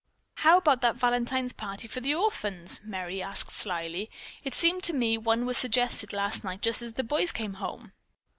[0.37, 4.09] "How about that Valentine party for the orphans?" Merry asked slyly.
[4.43, 7.93] "It seems to me one was suggested last night just as the boys came home."